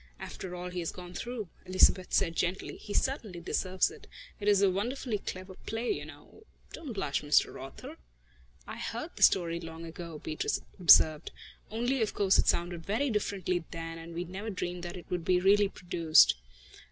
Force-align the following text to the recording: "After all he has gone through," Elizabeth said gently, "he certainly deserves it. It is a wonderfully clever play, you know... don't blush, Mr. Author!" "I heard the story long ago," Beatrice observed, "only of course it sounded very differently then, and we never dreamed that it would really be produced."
"After 0.19 0.55
all 0.55 0.71
he 0.71 0.79
has 0.79 0.91
gone 0.91 1.13
through," 1.13 1.47
Elizabeth 1.63 2.11
said 2.11 2.35
gently, 2.35 2.75
"he 2.77 2.91
certainly 2.91 3.39
deserves 3.39 3.91
it. 3.91 4.07
It 4.39 4.47
is 4.47 4.63
a 4.63 4.71
wonderfully 4.71 5.19
clever 5.19 5.53
play, 5.67 5.91
you 5.91 6.05
know... 6.05 6.41
don't 6.73 6.93
blush, 6.93 7.21
Mr. 7.21 7.61
Author!" 7.61 7.97
"I 8.65 8.77
heard 8.77 9.11
the 9.15 9.21
story 9.21 9.59
long 9.59 9.85
ago," 9.85 10.17
Beatrice 10.17 10.59
observed, 10.79 11.29
"only 11.69 12.01
of 12.01 12.15
course 12.15 12.39
it 12.39 12.47
sounded 12.47 12.83
very 12.83 13.11
differently 13.11 13.63
then, 13.69 13.99
and 13.99 14.15
we 14.15 14.23
never 14.23 14.49
dreamed 14.49 14.81
that 14.81 14.97
it 14.97 15.05
would 15.11 15.27
really 15.29 15.65
be 15.67 15.69
produced." 15.69 16.33